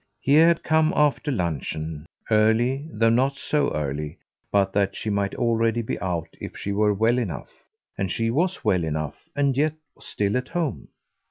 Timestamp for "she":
4.95-5.11, 6.57-6.71, 8.11-8.31